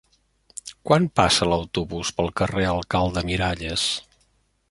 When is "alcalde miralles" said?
2.71-3.87